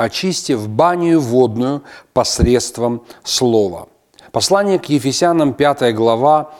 очистив 0.00 0.68
баню 0.68 1.20
водную 1.20 1.82
посредством 2.14 3.02
слова. 3.22 3.88
Послание 4.32 4.78
к 4.78 4.86
Ефесянам, 4.86 5.52
5 5.52 5.94
глава, 5.94 6.52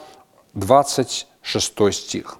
26 0.53 1.93
стих. 1.93 2.37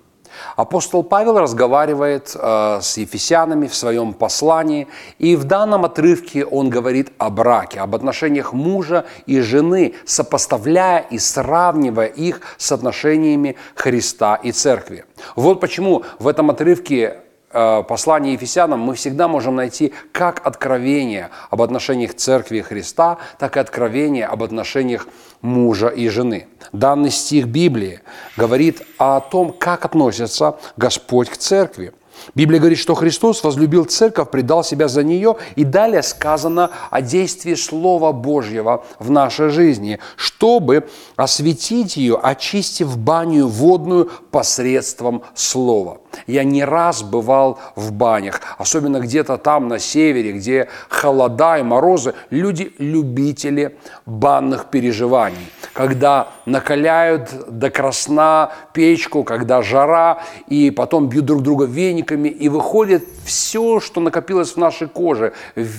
Апостол 0.55 1.03
Павел 1.03 1.39
разговаривает 1.39 2.35
э, 2.35 2.79
с 2.81 2.97
ефесянами 2.97 3.67
в 3.67 3.75
своем 3.75 4.13
послании, 4.13 4.87
и 5.17 5.35
в 5.35 5.43
данном 5.43 5.85
отрывке 5.85 6.45
он 6.45 6.69
говорит 6.69 7.11
о 7.17 7.29
браке, 7.31 7.79
об 7.79 7.95
отношениях 7.95 8.53
мужа 8.53 9.05
и 9.25 9.41
жены, 9.41 9.95
сопоставляя 10.05 10.99
и 10.99 11.17
сравнивая 11.17 12.07
их 12.07 12.41
с 12.57 12.71
отношениями 12.71 13.55
Христа 13.75 14.35
и 14.35 14.51
Церкви. 14.51 15.05
Вот 15.35 15.59
почему 15.59 16.03
в 16.19 16.27
этом 16.27 16.51
отрывке 16.51 17.21
послании 17.51 18.33
Ефесянам 18.33 18.79
мы 18.79 18.95
всегда 18.95 19.27
можем 19.27 19.55
найти 19.55 19.93
как 20.11 20.45
откровение 20.45 21.29
об 21.49 21.61
отношениях 21.61 22.15
Церкви 22.15 22.61
Христа, 22.61 23.17
так 23.39 23.57
и 23.57 23.59
откровение 23.59 24.25
об 24.25 24.43
отношениях 24.43 25.07
мужа 25.41 25.87
и 25.87 26.07
жены. 26.09 26.47
Данный 26.71 27.11
стих 27.11 27.47
Библии 27.47 28.01
говорит 28.37 28.81
о 28.97 29.19
том, 29.19 29.53
как 29.53 29.85
относится 29.85 30.57
Господь 30.77 31.29
к 31.29 31.37
Церкви. 31.37 31.93
Библия 32.35 32.59
говорит, 32.59 32.79
что 32.79 32.95
Христос 32.95 33.43
возлюбил 33.43 33.85
церковь, 33.85 34.29
предал 34.29 34.63
себя 34.63 34.87
за 34.87 35.03
нее, 35.03 35.35
и 35.55 35.63
далее 35.63 36.03
сказано 36.03 36.71
о 36.89 37.01
действии 37.01 37.55
Слова 37.55 38.11
Божьего 38.11 38.85
в 38.99 39.11
нашей 39.11 39.49
жизни, 39.49 39.99
чтобы 40.15 40.87
осветить 41.15 41.97
ее, 41.97 42.19
очистив 42.21 42.97
баню 42.97 43.47
водную 43.47 44.09
посредством 44.31 45.23
Слова. 45.33 45.99
Я 46.27 46.43
не 46.43 46.63
раз 46.63 47.03
бывал 47.03 47.59
в 47.75 47.91
банях, 47.91 48.41
особенно 48.57 48.99
где-то 48.99 49.37
там 49.37 49.67
на 49.67 49.79
севере, 49.79 50.33
где 50.33 50.67
холода 50.89 51.57
и 51.57 51.63
морозы. 51.63 52.13
Люди– 52.29 52.73
любители 52.77 53.77
банных 54.05 54.65
переживаний. 54.65 55.47
Когда 55.73 56.29
накаляют 56.45 57.29
до 57.47 57.69
красна 57.69 58.51
печку, 58.73 59.23
когда 59.23 59.61
жара, 59.61 60.23
и 60.47 60.71
потом 60.71 61.07
бьют 61.07 61.25
друг 61.25 61.43
друга 61.43 61.65
вениками, 61.65 62.29
и 62.29 62.49
выходит 62.49 63.07
все, 63.25 63.79
что 63.79 64.01
накопилось 64.01 64.53
в 64.53 64.57
нашей 64.57 64.87
коже, 64.87 65.33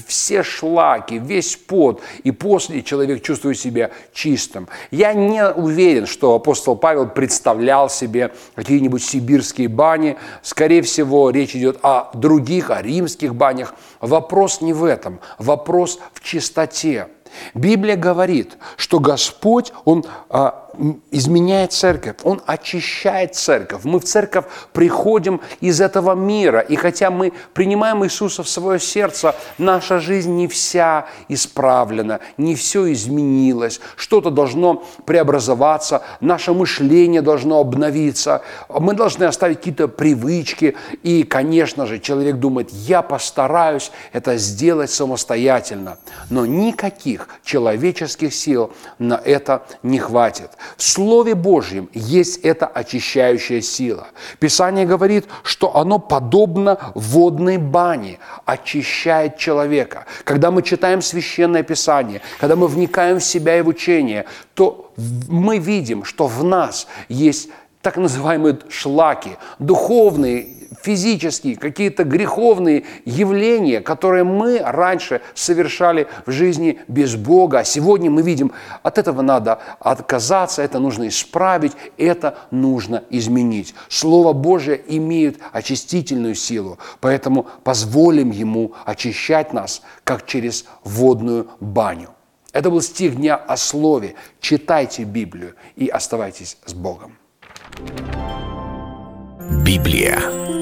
все 0.06 0.42
шлаки, 0.42 1.18
весь 1.18 1.56
пот, 1.56 2.00
и 2.24 2.30
после 2.30 2.82
человек 2.82 3.22
чувствует 3.22 3.58
себя 3.58 3.90
чистым. 4.12 4.68
Я 4.90 5.12
не 5.12 5.46
уверен, 5.46 6.06
что 6.06 6.34
апостол 6.34 6.76
Павел 6.76 7.08
представлял 7.08 7.90
себе 7.90 8.32
какие-нибудь 8.54 9.04
сибирские 9.04 9.68
бани, 9.68 10.16
Скорее 10.42 10.82
всего, 10.82 11.30
речь 11.30 11.54
идет 11.54 11.78
о 11.82 12.10
других, 12.14 12.70
о 12.70 12.82
римских 12.82 13.34
банях. 13.34 13.74
Вопрос 14.00 14.60
не 14.60 14.72
в 14.72 14.84
этом, 14.84 15.20
вопрос 15.38 15.98
в 16.12 16.20
чистоте. 16.20 17.08
Библия 17.54 17.96
говорит, 17.96 18.56
что 18.76 19.00
Господь, 19.00 19.72
Он 19.84 20.04
а, 20.28 20.70
изменяет 21.10 21.72
церковь, 21.72 22.16
Он 22.22 22.42
очищает 22.46 23.34
церковь. 23.34 23.84
Мы 23.84 24.00
в 24.00 24.04
церковь 24.04 24.46
приходим 24.72 25.40
из 25.60 25.80
этого 25.80 26.14
мира, 26.14 26.60
и 26.60 26.76
хотя 26.76 27.10
мы 27.10 27.32
принимаем 27.54 28.04
Иисуса 28.04 28.42
в 28.42 28.48
свое 28.48 28.80
сердце, 28.80 29.34
наша 29.58 30.00
жизнь 30.00 30.32
не 30.32 30.48
вся 30.48 31.06
исправлена, 31.28 32.20
не 32.36 32.54
все 32.54 32.92
изменилось, 32.92 33.80
что-то 33.96 34.30
должно 34.30 34.84
преобразоваться, 35.04 36.02
наше 36.20 36.52
мышление 36.52 37.22
должно 37.22 37.60
обновиться, 37.60 38.42
мы 38.68 38.94
должны 38.94 39.24
оставить 39.24 39.58
какие-то 39.58 39.88
привычки, 39.88 40.76
и, 41.02 41.22
конечно 41.22 41.86
же, 41.86 41.98
человек 41.98 42.36
думает, 42.36 42.70
я 42.70 43.02
постараюсь 43.02 43.92
это 44.12 44.36
сделать 44.36 44.90
самостоятельно, 44.90 45.98
но 46.30 46.46
никаких 46.46 47.28
человеческих 47.44 48.34
сил 48.34 48.72
на 48.98 49.14
это 49.14 49.62
не 49.82 49.98
хватит. 49.98 50.50
В 50.76 50.82
Слове 50.82 51.34
Божьем 51.34 51.88
есть 51.92 52.38
эта 52.38 52.66
очищающая 52.66 53.60
сила. 53.60 54.08
Писание 54.38 54.86
говорит, 54.86 55.26
что 55.42 55.76
оно 55.76 55.98
подобно 55.98 56.78
водной 56.94 57.56
бане, 57.56 58.18
очищает 58.44 59.36
человека. 59.36 60.06
Когда 60.24 60.50
мы 60.50 60.62
читаем 60.62 61.02
Священное 61.02 61.62
Писание, 61.62 62.20
когда 62.38 62.56
мы 62.56 62.68
вникаем 62.68 63.18
в 63.18 63.24
себя 63.24 63.58
и 63.58 63.62
в 63.62 63.68
учение, 63.68 64.26
то 64.54 64.92
мы 65.28 65.58
видим, 65.58 66.04
что 66.04 66.26
в 66.26 66.44
нас 66.44 66.86
есть 67.08 67.48
так 67.80 67.96
называемые 67.96 68.58
шлаки, 68.68 69.36
духовные, 69.58 70.61
физические, 70.82 71.56
какие-то 71.56 72.04
греховные 72.04 72.84
явления, 73.04 73.80
которые 73.80 74.24
мы 74.24 74.60
раньше 74.62 75.20
совершали 75.34 76.08
в 76.26 76.30
жизни 76.30 76.80
без 76.88 77.16
Бога. 77.16 77.60
А 77.60 77.64
сегодня 77.64 78.10
мы 78.10 78.22
видим, 78.22 78.52
от 78.82 78.98
этого 78.98 79.22
надо 79.22 79.60
отказаться, 79.80 80.62
это 80.62 80.78
нужно 80.78 81.08
исправить, 81.08 81.72
это 81.98 82.38
нужно 82.50 83.04
изменить. 83.10 83.74
Слово 83.88 84.32
Божие 84.32 84.80
имеет 84.88 85.38
очистительную 85.52 86.34
силу, 86.34 86.78
поэтому 87.00 87.46
позволим 87.64 88.30
Ему 88.30 88.72
очищать 88.84 89.52
нас, 89.52 89.82
как 90.04 90.26
через 90.26 90.64
водную 90.84 91.48
баню. 91.60 92.10
Это 92.52 92.70
был 92.70 92.82
стих 92.82 93.16
дня 93.16 93.36
о 93.36 93.56
слове. 93.56 94.14
Читайте 94.40 95.04
Библию 95.04 95.54
и 95.76 95.88
оставайтесь 95.88 96.58
с 96.66 96.74
Богом. 96.74 97.16
Библия. 99.64 100.61